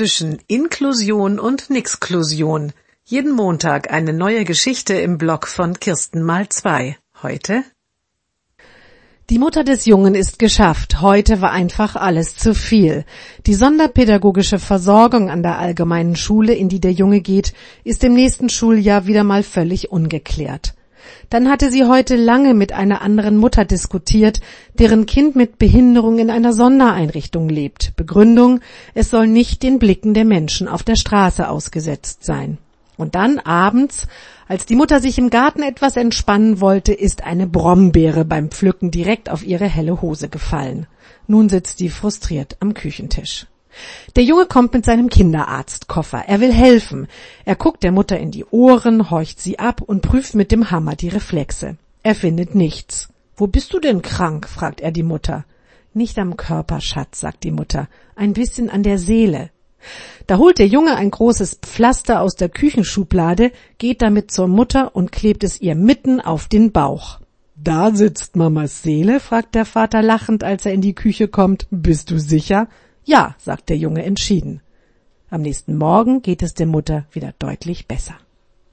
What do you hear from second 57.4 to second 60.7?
die Mutter, ein bisschen an der Seele. Da holt der